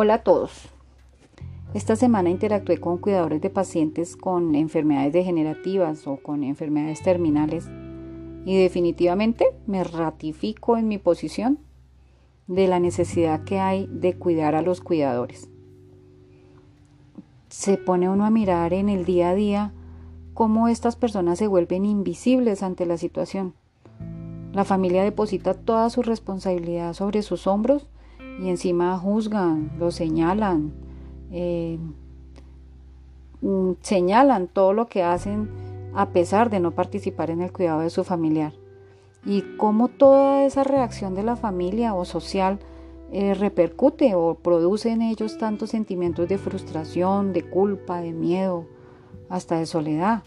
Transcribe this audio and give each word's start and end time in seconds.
Hola 0.00 0.14
a 0.14 0.22
todos. 0.22 0.52
Esta 1.74 1.96
semana 1.96 2.30
interactué 2.30 2.78
con 2.78 2.98
cuidadores 2.98 3.40
de 3.40 3.50
pacientes 3.50 4.16
con 4.16 4.54
enfermedades 4.54 5.12
degenerativas 5.12 6.06
o 6.06 6.18
con 6.18 6.44
enfermedades 6.44 7.02
terminales 7.02 7.68
y 8.44 8.56
definitivamente 8.62 9.46
me 9.66 9.82
ratifico 9.82 10.76
en 10.76 10.86
mi 10.86 10.98
posición 10.98 11.58
de 12.46 12.68
la 12.68 12.78
necesidad 12.78 13.42
que 13.42 13.58
hay 13.58 13.88
de 13.88 14.16
cuidar 14.16 14.54
a 14.54 14.62
los 14.62 14.80
cuidadores. 14.80 15.50
Se 17.48 17.76
pone 17.76 18.08
uno 18.08 18.24
a 18.24 18.30
mirar 18.30 18.74
en 18.74 18.88
el 18.88 19.04
día 19.04 19.30
a 19.30 19.34
día 19.34 19.72
cómo 20.32 20.68
estas 20.68 20.94
personas 20.94 21.40
se 21.40 21.48
vuelven 21.48 21.84
invisibles 21.84 22.62
ante 22.62 22.86
la 22.86 22.98
situación. 22.98 23.52
La 24.52 24.64
familia 24.64 25.02
deposita 25.02 25.54
toda 25.54 25.90
su 25.90 26.02
responsabilidad 26.02 26.92
sobre 26.92 27.22
sus 27.22 27.48
hombros 27.48 27.88
y 28.38 28.48
encima 28.48 28.98
juzgan, 28.98 29.72
lo 29.78 29.90
señalan, 29.90 30.72
eh, 31.30 31.78
mm, 33.40 33.72
señalan 33.80 34.48
todo 34.48 34.72
lo 34.72 34.86
que 34.86 35.02
hacen 35.02 35.48
a 35.94 36.10
pesar 36.10 36.50
de 36.50 36.60
no 36.60 36.72
participar 36.72 37.30
en 37.30 37.42
el 37.42 37.52
cuidado 37.52 37.80
de 37.80 37.90
su 37.90 38.04
familiar. 38.04 38.52
Y 39.24 39.42
cómo 39.56 39.88
toda 39.88 40.44
esa 40.44 40.64
reacción 40.64 41.14
de 41.14 41.24
la 41.24 41.36
familia 41.36 41.94
o 41.94 42.04
social 42.04 42.60
eh, 43.10 43.34
repercute 43.34 44.14
o 44.14 44.34
produce 44.34 44.90
en 44.90 45.02
ellos 45.02 45.38
tantos 45.38 45.70
sentimientos 45.70 46.28
de 46.28 46.38
frustración, 46.38 47.32
de 47.32 47.42
culpa, 47.42 48.00
de 48.00 48.12
miedo, 48.12 48.66
hasta 49.28 49.58
de 49.58 49.66
soledad. 49.66 50.22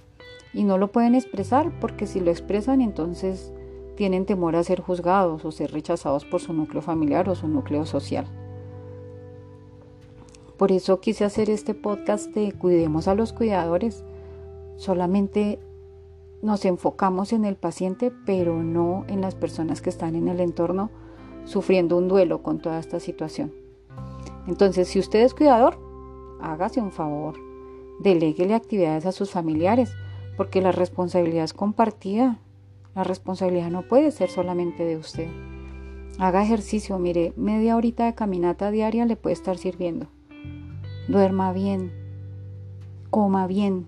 Y 0.54 0.64
no 0.64 0.78
lo 0.78 0.92
pueden 0.92 1.16
expresar 1.16 1.72
porque 1.80 2.08
si 2.08 2.20
lo 2.20 2.32
expresan 2.32 2.82
entonces 2.82 3.54
tienen 3.96 4.26
temor 4.26 4.56
a 4.56 4.64
ser 4.64 4.82
juzgados 4.82 5.46
o 5.46 5.52
ser 5.52 5.72
rechazados 5.72 6.26
por 6.26 6.42
su 6.42 6.54
núcleo 6.54 6.82
familiar 6.82 7.30
o 7.30 7.36
su 7.36 7.48
núcleo 7.48 7.86
social. 7.86 8.26
Por 10.58 10.72
eso 10.72 11.00
quise 11.00 11.26
hacer 11.26 11.50
este 11.50 11.74
podcast 11.74 12.34
de 12.36 12.54
Cuidemos 12.54 13.08
a 13.08 13.16
los 13.16 13.34
cuidadores. 13.34 14.04
Solamente 14.76 15.60
nos 16.42 16.66
enfocamos 16.66 17.34
en 17.34 17.46
el 17.46 17.56
paciente, 17.56 18.12
pero 18.26 18.62
no 18.62 19.06
en 19.08 19.22
las 19.22 19.36
personas 19.36 19.82
que 19.82 19.90
están 19.90 20.16
en 20.16 20.28
el 20.28 20.40
entorno 20.40 20.90
sufriendo 21.46 21.98
un 21.98 22.08
duelo 22.08 22.44
con 22.44 22.60
toda 22.60 22.80
esta 22.80 23.00
situación. 23.00 23.52
Entonces, 24.48 24.88
si 24.88 25.00
usted 25.00 25.22
es 25.22 25.34
cuidador, 25.34 25.78
hágase 26.42 26.82
un 26.82 26.92
favor, 26.92 27.36
deleguele 28.00 28.54
actividades 28.54 29.06
a 29.06 29.12
sus 29.12 29.32
familiares, 29.32 29.94
porque 30.38 30.62
la 30.62 30.72
responsabilidad 30.72 31.44
es 31.44 31.54
compartida 31.54 32.40
la 32.96 33.04
responsabilidad 33.04 33.70
no 33.70 33.84
puede 33.84 34.12
ser 34.12 34.30
solamente 34.30 34.84
de 34.84 34.98
usted. 34.98 35.28
Haga 36.20 36.44
ejercicio, 36.44 37.00
mire, 37.00 37.34
media 37.36 37.76
horita 37.76 38.06
de 38.06 38.16
caminata 38.16 38.72
diaria 38.72 39.06
le 39.06 39.16
puede 39.16 39.34
estar 39.34 39.58
sirviendo. 39.58 40.08
Duerma 41.08 41.54
bien, 41.54 41.92
coma 43.10 43.48
bien, 43.48 43.88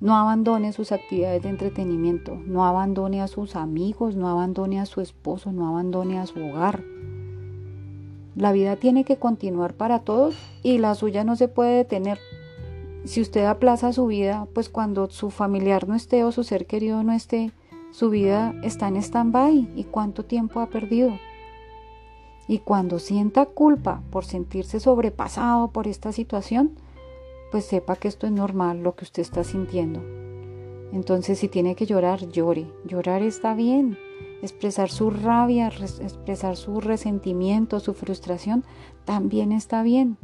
no 0.00 0.16
abandone 0.16 0.72
sus 0.72 0.92
actividades 0.92 1.42
de 1.42 1.48
entretenimiento, 1.48 2.36
no 2.44 2.66
abandone 2.66 3.22
a 3.22 3.26
sus 3.26 3.56
amigos, 3.56 4.16
no 4.16 4.28
abandone 4.28 4.78
a 4.78 4.86
su 4.86 5.00
esposo, 5.00 5.50
no 5.50 5.66
abandone 5.66 6.18
a 6.18 6.26
su 6.26 6.44
hogar. 6.44 6.84
La 8.36 8.52
vida 8.52 8.76
tiene 8.76 9.04
que 9.04 9.16
continuar 9.16 9.74
para 9.74 10.00
todos 10.00 10.36
y 10.62 10.76
la 10.76 10.94
suya 10.94 11.24
no 11.24 11.36
se 11.36 11.48
puede 11.48 11.76
detener. 11.76 12.18
Si 13.04 13.20
usted 13.20 13.44
aplaza 13.44 13.92
su 13.92 14.06
vida, 14.06 14.46
pues 14.52 14.68
cuando 14.68 15.08
su 15.08 15.30
familiar 15.30 15.88
no 15.88 15.94
esté 15.94 16.22
o 16.24 16.32
su 16.32 16.44
ser 16.44 16.66
querido 16.66 17.02
no 17.02 17.12
esté, 17.12 17.52
su 17.94 18.10
vida 18.10 18.56
está 18.64 18.88
en 18.88 18.96
stand-by 18.96 19.70
y 19.76 19.84
cuánto 19.84 20.24
tiempo 20.24 20.58
ha 20.58 20.68
perdido. 20.68 21.16
Y 22.48 22.58
cuando 22.58 22.98
sienta 22.98 23.46
culpa 23.46 24.02
por 24.10 24.24
sentirse 24.24 24.80
sobrepasado 24.80 25.70
por 25.70 25.86
esta 25.86 26.10
situación, 26.10 26.72
pues 27.52 27.66
sepa 27.66 27.94
que 27.94 28.08
esto 28.08 28.26
es 28.26 28.32
normal 28.32 28.82
lo 28.82 28.96
que 28.96 29.04
usted 29.04 29.22
está 29.22 29.44
sintiendo. 29.44 30.02
Entonces 30.92 31.38
si 31.38 31.46
tiene 31.46 31.76
que 31.76 31.86
llorar, 31.86 32.28
llore. 32.30 32.66
Llorar 32.84 33.22
está 33.22 33.54
bien. 33.54 33.96
Expresar 34.42 34.90
su 34.90 35.10
rabia, 35.10 35.68
expresar 35.68 36.56
su 36.56 36.80
resentimiento, 36.80 37.78
su 37.78 37.94
frustración, 37.94 38.64
también 39.04 39.52
está 39.52 39.84
bien. 39.84 40.16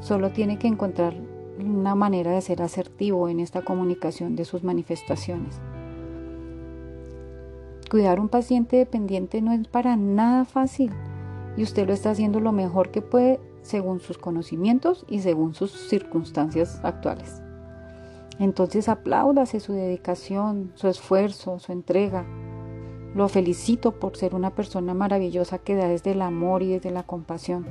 Solo 0.00 0.30
tiene 0.30 0.58
que 0.58 0.68
encontrar 0.68 1.14
una 1.58 1.94
manera 1.94 2.32
de 2.32 2.40
ser 2.40 2.62
asertivo 2.62 3.28
en 3.28 3.40
esta 3.40 3.60
comunicación 3.60 4.36
de 4.36 4.46
sus 4.46 4.64
manifestaciones. 4.64 5.60
Cuidar 7.90 8.20
un 8.20 8.28
paciente 8.28 8.76
dependiente 8.76 9.42
no 9.42 9.50
es 9.52 9.66
para 9.66 9.96
nada 9.96 10.44
fácil 10.44 10.92
y 11.56 11.64
usted 11.64 11.88
lo 11.88 11.92
está 11.92 12.10
haciendo 12.10 12.38
lo 12.38 12.52
mejor 12.52 12.92
que 12.92 13.02
puede 13.02 13.40
según 13.62 13.98
sus 13.98 14.16
conocimientos 14.16 15.04
y 15.08 15.18
según 15.18 15.54
sus 15.54 15.72
circunstancias 15.88 16.80
actuales. 16.84 17.42
Entonces 18.38 18.88
apláudase 18.88 19.58
su 19.58 19.72
dedicación, 19.72 20.70
su 20.76 20.86
esfuerzo, 20.86 21.58
su 21.58 21.72
entrega. 21.72 22.24
Lo 23.16 23.28
felicito 23.28 23.98
por 23.98 24.16
ser 24.16 24.36
una 24.36 24.54
persona 24.54 24.94
maravillosa 24.94 25.58
que 25.58 25.74
da 25.74 25.88
desde 25.88 26.12
el 26.12 26.22
amor 26.22 26.62
y 26.62 26.68
desde 26.68 26.92
la 26.92 27.02
compasión. 27.02 27.66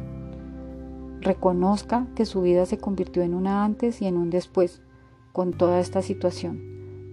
Reconozca 1.21 2.07
que 2.15 2.25
su 2.25 2.41
vida 2.41 2.65
se 2.65 2.77
convirtió 2.77 3.23
en 3.23 3.33
una 3.33 3.63
antes 3.63 4.01
y 4.01 4.07
en 4.07 4.17
un 4.17 4.29
después 4.29 4.81
con 5.31 5.53
toda 5.53 5.79
esta 5.79 6.01
situación 6.01 6.68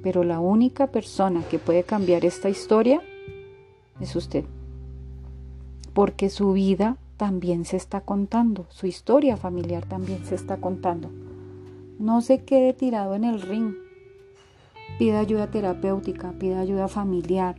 pero 0.07 0.23
la 0.23 0.39
única 0.39 0.87
persona 0.93 1.43
que 1.51 1.59
puede 1.59 1.83
cambiar 1.83 2.25
esta 2.25 2.49
historia 2.49 3.03
es 3.99 4.15
usted. 4.15 4.45
Porque 5.95 6.31
su 6.31 6.53
vida 6.53 6.97
también 7.17 7.65
se 7.65 7.77
está 7.77 8.03
contando, 8.03 8.67
su 8.69 8.87
historia 8.87 9.37
familiar 9.37 9.85
también 9.85 10.25
se 10.25 10.37
está 10.37 10.59
contando. 10.59 11.11
No 11.99 12.21
se 12.21 12.45
quede 12.45 12.73
tirado 12.73 13.17
en 13.17 13.25
el 13.25 13.43
ring. 13.43 13.75
Pida 14.97 15.19
ayuda 15.19 15.51
terapéutica, 15.51 16.31
pida 16.39 16.61
ayuda 16.61 16.87
familiar, 16.87 17.57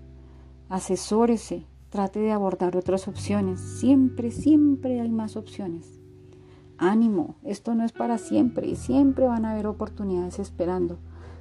asesórese, 0.69 1.65
trate 1.89 2.21
de 2.21 2.31
abordar 2.31 2.77
otras 2.77 3.09
opciones. 3.09 3.59
Siempre, 3.59 4.31
siempre 4.31 5.01
hay 5.01 5.09
más 5.09 5.35
opciones. 5.35 5.96
Ánimo, 6.77 7.35
esto 7.43 7.75
no 7.75 7.83
es 7.83 7.91
para 7.91 8.17
siempre 8.17 8.75
siempre 8.75 9.27
van 9.27 9.45
a 9.45 9.51
haber 9.51 9.67
oportunidades 9.67 10.39
esperando 10.39 10.97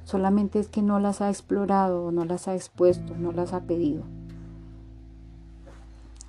solamente 0.07 0.59
es 0.59 0.69
que 0.69 0.81
no 0.81 0.99
las 0.99 1.19
ha 1.19 1.27
explorado, 1.27 2.13
no 2.13 2.23
las 2.23 2.47
ha 2.47 2.55
expuesto, 2.55 3.13
no 3.17 3.33
las 3.33 3.51
ha 3.51 3.63
pedido. 3.63 4.03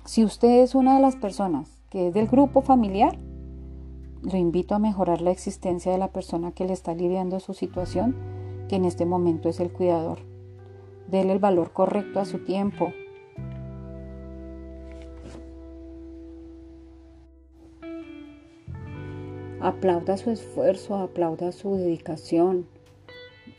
Si 0.03 0.25
usted 0.25 0.63
es 0.63 0.75
una 0.75 0.95
de 0.95 1.01
las 1.01 1.15
personas 1.15 1.69
que 1.89 2.09
es 2.09 2.13
del 2.13 2.27
grupo 2.27 2.61
familiar, 2.61 3.17
lo 4.21 4.37
invito 4.37 4.75
a 4.75 4.79
mejorar 4.79 5.21
la 5.21 5.31
existencia 5.31 5.93
de 5.93 5.97
la 5.97 6.09
persona 6.09 6.51
que 6.51 6.65
le 6.65 6.73
está 6.73 6.93
lidiando 6.93 7.39
su 7.39 7.53
situación, 7.53 8.17
que 8.67 8.75
en 8.75 8.83
este 8.83 9.05
momento 9.05 9.47
es 9.47 9.61
el 9.61 9.71
cuidador. 9.71 10.19
Dele 11.07 11.31
el 11.31 11.39
valor 11.39 11.71
correcto 11.71 12.19
a 12.19 12.25
su 12.25 12.39
tiempo. 12.39 12.91
Aplauda 19.61 20.17
su 20.17 20.31
esfuerzo, 20.31 20.95
aplauda 20.95 21.51
su 21.51 21.75
dedicación, 21.75 22.65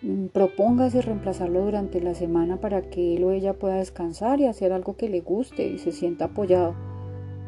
Mm, 0.03 0.29
propóngase 0.29 1.03
reemplazarlo 1.03 1.63
durante 1.63 2.01
la 2.01 2.15
semana 2.15 2.59
para 2.59 2.81
que 2.89 3.17
él 3.17 3.25
o 3.25 3.33
ella 3.33 3.59
pueda 3.59 3.75
descansar 3.77 4.41
y 4.41 4.47
hacer 4.47 4.73
algo 4.73 4.97
que 4.97 5.11
le 5.11 5.21
guste 5.21 5.67
y 5.69 5.79
se 5.79 5.93
sienta 5.93 6.27
apoyado. 6.27 6.75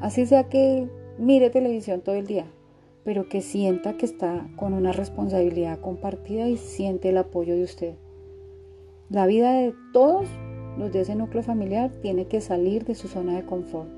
Así 0.00 0.26
sea 0.26 0.48
que 0.48 0.86
mire 1.18 1.48
televisión 1.48 2.02
todo 2.02 2.14
el 2.14 2.26
día, 2.26 2.44
pero 3.04 3.28
que 3.28 3.40
sienta 3.40 3.96
que 3.96 4.04
está 4.04 4.46
con 4.56 4.74
una 4.74 4.92
responsabilidad 4.92 5.80
compartida 5.80 6.46
y 6.48 6.58
siente 6.58 7.08
el 7.08 7.16
apoyo 7.16 7.54
de 7.54 7.64
usted. 7.64 7.94
La 9.08 9.26
vida 9.26 9.52
de 9.52 9.74
todos 9.94 10.28
los 10.76 10.92
de 10.92 11.00
ese 11.00 11.14
núcleo 11.14 11.42
familiar 11.42 11.90
tiene 12.02 12.26
que 12.26 12.42
salir 12.42 12.84
de 12.84 12.94
su 12.94 13.08
zona 13.08 13.36
de 13.36 13.46
confort. 13.46 13.88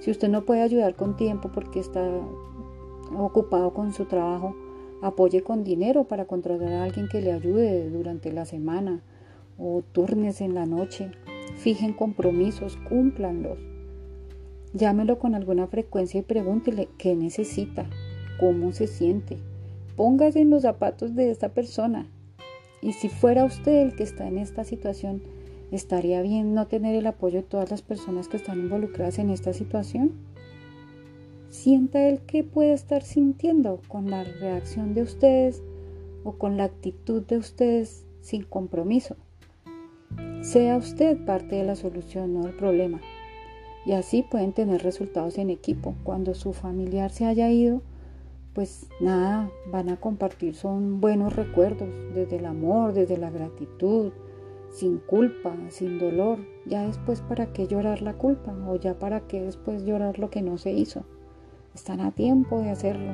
Si 0.00 0.10
usted 0.10 0.28
no 0.28 0.44
puede 0.44 0.62
ayudar 0.62 0.96
con 0.96 1.16
tiempo 1.16 1.50
porque 1.54 1.78
está 1.78 2.04
ocupado 3.16 3.72
con 3.72 3.92
su 3.92 4.06
trabajo, 4.06 4.54
Apoye 5.00 5.42
con 5.42 5.62
dinero 5.62 6.04
para 6.04 6.24
contratar 6.24 6.72
a 6.72 6.82
alguien 6.82 7.06
que 7.08 7.22
le 7.22 7.32
ayude 7.32 7.88
durante 7.88 8.32
la 8.32 8.44
semana 8.44 9.00
o 9.56 9.82
turnes 9.92 10.40
en 10.40 10.54
la 10.54 10.66
noche. 10.66 11.12
Fijen 11.56 11.92
compromisos, 11.92 12.76
cúmplanlos. 12.88 13.58
Llámelo 14.74 15.20
con 15.20 15.36
alguna 15.36 15.68
frecuencia 15.68 16.18
y 16.18 16.24
pregúntele 16.24 16.88
qué 16.98 17.14
necesita, 17.14 17.88
cómo 18.40 18.72
se 18.72 18.88
siente. 18.88 19.38
Póngase 19.96 20.40
en 20.40 20.50
los 20.50 20.62
zapatos 20.62 21.14
de 21.14 21.30
esta 21.30 21.50
persona. 21.50 22.08
Y 22.82 22.92
si 22.92 23.08
fuera 23.08 23.44
usted 23.44 23.82
el 23.82 23.94
que 23.94 24.02
está 24.02 24.26
en 24.26 24.38
esta 24.38 24.64
situación, 24.64 25.22
¿estaría 25.70 26.22
bien 26.22 26.54
no 26.54 26.66
tener 26.66 26.96
el 26.96 27.06
apoyo 27.06 27.38
de 27.38 27.48
todas 27.48 27.70
las 27.70 27.82
personas 27.82 28.26
que 28.26 28.36
están 28.36 28.58
involucradas 28.58 29.20
en 29.20 29.30
esta 29.30 29.52
situación? 29.52 30.12
Sienta 31.50 32.08
el 32.08 32.20
que 32.20 32.44
puede 32.44 32.72
estar 32.72 33.02
sintiendo 33.02 33.80
con 33.88 34.10
la 34.10 34.24
reacción 34.24 34.94
de 34.94 35.02
ustedes 35.02 35.62
o 36.24 36.32
con 36.32 36.56
la 36.56 36.64
actitud 36.64 37.22
de 37.22 37.38
ustedes 37.38 38.04
sin 38.20 38.42
compromiso. 38.42 39.16
Sea 40.42 40.76
usted 40.76 41.24
parte 41.24 41.56
de 41.56 41.64
la 41.64 41.74
solución, 41.74 42.34
no 42.34 42.42
del 42.42 42.54
problema. 42.54 43.00
Y 43.86 43.92
así 43.92 44.22
pueden 44.22 44.52
tener 44.52 44.82
resultados 44.82 45.38
en 45.38 45.50
equipo. 45.50 45.94
Cuando 46.04 46.34
su 46.34 46.52
familiar 46.52 47.10
se 47.10 47.24
haya 47.24 47.50
ido, 47.50 47.80
pues 48.54 48.88
nada, 49.00 49.50
van 49.70 49.88
a 49.88 49.96
compartir 49.96 50.54
son 50.54 51.00
buenos 51.00 51.34
recuerdos, 51.34 51.88
desde 52.14 52.36
el 52.36 52.44
amor, 52.44 52.92
desde 52.92 53.16
la 53.16 53.30
gratitud, 53.30 54.12
sin 54.70 54.98
culpa, 54.98 55.56
sin 55.70 55.98
dolor. 55.98 56.38
Ya 56.66 56.86
después, 56.86 57.20
¿para 57.22 57.52
qué 57.52 57.66
llorar 57.66 58.02
la 58.02 58.14
culpa? 58.14 58.54
O 58.68 58.76
ya 58.76 58.98
para 58.98 59.20
qué 59.28 59.40
después 59.40 59.84
llorar 59.84 60.18
lo 60.18 60.28
que 60.30 60.42
no 60.42 60.58
se 60.58 60.72
hizo. 60.72 61.04
Están 61.74 62.00
a 62.00 62.10
tiempo 62.12 62.60
de 62.60 62.70
hacerlo. 62.70 63.12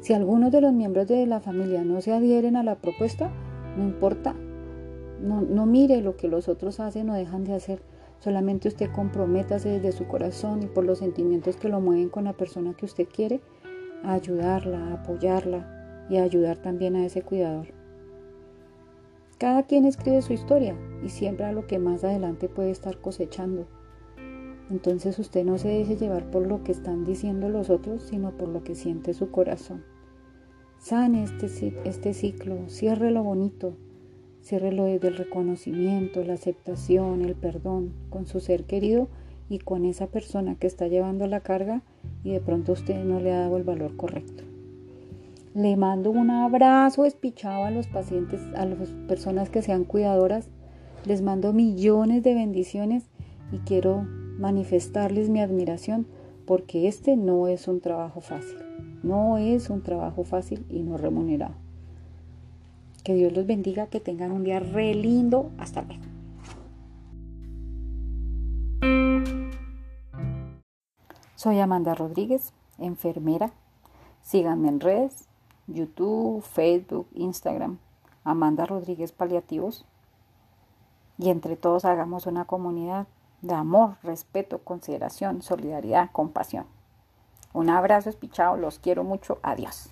Si 0.00 0.14
algunos 0.14 0.50
de 0.50 0.60
los 0.60 0.72
miembros 0.72 1.06
de 1.08 1.26
la 1.26 1.40
familia 1.40 1.84
no 1.84 2.00
se 2.00 2.12
adhieren 2.12 2.56
a 2.56 2.62
la 2.62 2.76
propuesta, 2.76 3.30
no 3.76 3.84
importa. 3.84 4.34
No, 5.20 5.66
mire 5.66 6.00
lo 6.00 6.16
que 6.16 6.28
los 6.28 6.48
otros 6.48 6.80
hacen 6.80 7.10
o 7.10 7.14
dejan 7.14 7.44
de 7.44 7.54
hacer. 7.54 7.82
Solamente 8.18 8.68
usted 8.68 8.90
comprométase 8.90 9.68
desde 9.68 9.92
su 9.92 10.06
corazón 10.06 10.62
y 10.62 10.66
por 10.66 10.84
los 10.84 10.98
sentimientos 10.98 11.56
que 11.56 11.68
lo 11.68 11.80
mueven 11.80 12.08
con 12.08 12.24
la 12.24 12.32
persona 12.32 12.74
que 12.74 12.86
usted 12.86 13.06
quiere 13.06 13.40
a 14.02 14.14
ayudarla, 14.14 14.88
a 14.88 14.92
apoyarla 14.94 16.06
y 16.08 16.16
a 16.16 16.22
ayudar 16.22 16.58
también 16.58 16.96
a 16.96 17.04
ese 17.04 17.22
cuidador. 17.22 17.68
Cada 19.38 19.62
quien 19.62 19.84
escribe 19.84 20.22
su 20.22 20.32
historia 20.32 20.76
y 21.02 21.10
siembra 21.10 21.52
lo 21.52 21.66
que 21.66 21.78
más 21.78 22.04
adelante 22.04 22.48
puede 22.48 22.70
estar 22.70 22.98
cosechando. 22.98 23.66
Entonces 24.70 25.18
usted 25.18 25.44
no 25.44 25.58
se 25.58 25.68
deje 25.68 25.96
llevar 25.96 26.30
por 26.30 26.46
lo 26.46 26.62
que 26.62 26.72
están 26.72 27.04
diciendo 27.04 27.48
los 27.48 27.70
otros, 27.70 28.04
sino 28.04 28.30
por 28.30 28.48
lo 28.48 28.62
que 28.62 28.74
siente 28.74 29.14
su 29.14 29.30
corazón. 29.30 29.82
Sane 30.78 31.24
este, 31.24 31.74
este 31.84 32.14
ciclo, 32.14 32.68
cierre 32.68 33.10
lo 33.10 33.22
bonito, 33.22 33.74
ciérrelo 34.42 34.84
desde 34.84 35.08
el 35.08 35.16
reconocimiento, 35.16 36.24
la 36.24 36.34
aceptación, 36.34 37.22
el 37.22 37.34
perdón 37.34 37.92
con 38.08 38.26
su 38.26 38.40
ser 38.40 38.64
querido 38.64 39.08
y 39.48 39.58
con 39.58 39.84
esa 39.84 40.06
persona 40.06 40.54
que 40.54 40.66
está 40.66 40.86
llevando 40.86 41.26
la 41.26 41.40
carga 41.40 41.82
y 42.24 42.32
de 42.32 42.40
pronto 42.40 42.72
usted 42.72 43.04
no 43.04 43.20
le 43.20 43.32
ha 43.32 43.40
dado 43.40 43.56
el 43.56 43.64
valor 43.64 43.96
correcto. 43.96 44.44
Le 45.52 45.76
mando 45.76 46.10
un 46.10 46.30
abrazo 46.30 47.04
espichado 47.04 47.64
a 47.64 47.70
los 47.72 47.88
pacientes, 47.88 48.40
a 48.54 48.64
las 48.64 48.88
personas 49.08 49.50
que 49.50 49.62
sean 49.62 49.84
cuidadoras. 49.84 50.48
Les 51.04 51.22
mando 51.22 51.52
millones 51.52 52.22
de 52.22 52.34
bendiciones 52.34 53.10
y 53.50 53.58
quiero 53.58 54.06
manifestarles 54.40 55.28
mi 55.28 55.40
admiración 55.40 56.06
porque 56.46 56.88
este 56.88 57.16
no 57.16 57.46
es 57.46 57.68
un 57.68 57.80
trabajo 57.80 58.20
fácil. 58.20 58.58
No 59.02 59.38
es 59.38 59.70
un 59.70 59.82
trabajo 59.82 60.24
fácil 60.24 60.66
y 60.68 60.82
no 60.82 60.96
remunerado. 60.96 61.54
Que 63.04 63.14
Dios 63.14 63.32
los 63.32 63.46
bendiga, 63.46 63.86
que 63.86 64.00
tengan 64.00 64.32
un 64.32 64.44
día 64.44 64.58
re 64.58 64.94
lindo. 64.94 65.50
Hasta 65.58 65.82
luego. 65.82 66.02
Soy 71.34 71.60
Amanda 71.60 71.94
Rodríguez, 71.94 72.52
enfermera. 72.78 73.52
Síganme 74.22 74.68
en 74.68 74.80
redes, 74.80 75.28
YouTube, 75.66 76.42
Facebook, 76.42 77.06
Instagram. 77.14 77.78
Amanda 78.24 78.66
Rodríguez 78.66 79.12
Paliativos. 79.12 79.86
Y 81.16 81.30
entre 81.30 81.56
todos 81.56 81.84
hagamos 81.84 82.26
una 82.26 82.44
comunidad 82.44 83.06
de 83.42 83.54
amor, 83.54 83.96
respeto, 84.02 84.58
consideración, 84.58 85.42
solidaridad, 85.42 86.10
compasión. 86.12 86.66
Un 87.52 87.70
abrazo 87.70 88.08
espichado, 88.10 88.56
los 88.56 88.78
quiero 88.78 89.04
mucho, 89.04 89.38
adiós. 89.42 89.90